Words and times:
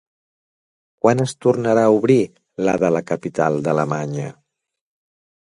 Quan 1.05 1.21
es 1.25 1.33
tornarà 1.45 1.83
a 1.89 1.93
obrir 1.99 2.17
la 2.69 2.75
de 2.85 2.91
la 2.97 3.05
capital 3.13 3.61
d'Alemanya? 3.69 4.29